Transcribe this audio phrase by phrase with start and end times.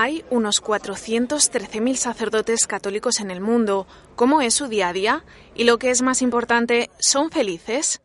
[0.00, 3.88] Hay unos 413.000 sacerdotes católicos en el mundo.
[4.14, 5.24] ¿Cómo es su día a día?
[5.56, 8.00] Y lo que es más importante, ¿son felices?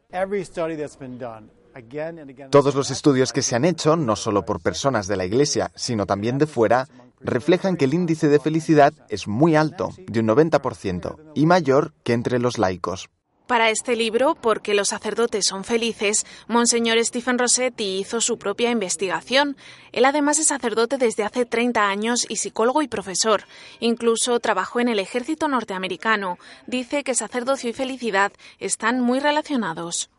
[2.50, 6.08] Todos los estudios que se han hecho, no solo por personas de la Iglesia, sino
[6.08, 6.88] también de fuera,
[7.20, 12.14] reflejan que el índice de felicidad es muy alto, de un 90%, y mayor que
[12.14, 13.12] entre los laicos.
[13.48, 19.58] Para este libro, Porque los sacerdotes son felices, Monseñor Stephen Rossetti hizo su propia investigación.
[19.92, 23.44] Él además es sacerdote desde hace 30 años y psicólogo y profesor.
[23.82, 26.38] Incluso trabajó en el ejército norteamericano.
[26.68, 30.10] Dice que sacerdocio y felicidad están muy relacionados.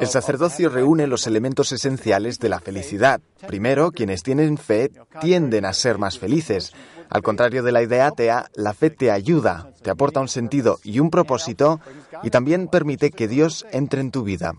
[0.00, 3.20] El sacerdocio reúne los elementos esenciales de la felicidad.
[3.46, 6.72] Primero, quienes tienen fe tienden a ser más felices.
[7.10, 11.00] Al contrario de la idea atea, la fe te ayuda, te aporta un sentido y
[11.00, 11.80] un propósito
[12.22, 14.54] y también permite que Dios entre en tu vida.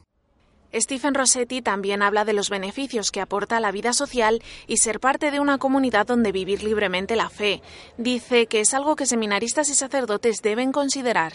[0.73, 5.31] Stephen Rossetti también habla de los beneficios que aporta la vida social y ser parte
[5.31, 7.61] de una comunidad donde vivir libremente la fe.
[7.97, 11.33] Dice que es algo que seminaristas y sacerdotes deben considerar.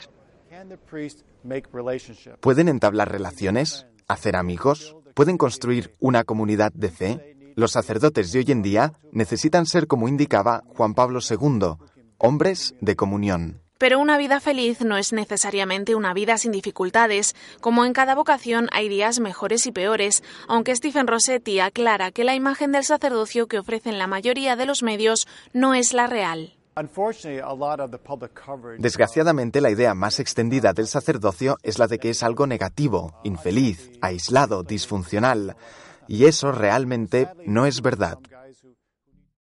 [2.41, 3.87] ¿Pueden entablar relaciones?
[4.09, 4.97] ¿Hacer amigos?
[5.15, 7.37] ¿Pueden construir una comunidad de fe?
[7.57, 11.77] Los sacerdotes de hoy en día necesitan ser, como indicaba Juan Pablo II,
[12.19, 13.61] hombres de comunión.
[13.79, 17.35] Pero una vida feliz no es necesariamente una vida sin dificultades.
[17.61, 22.35] Como en cada vocación hay días mejores y peores, aunque Stephen Rossetti aclara que la
[22.35, 26.55] imagen del sacerdocio que ofrecen la mayoría de los medios no es la real.
[28.78, 33.92] Desgraciadamente, la idea más extendida del sacerdocio es la de que es algo negativo, infeliz,
[34.00, 35.56] aislado, disfuncional.
[36.08, 38.19] Y eso realmente no es verdad.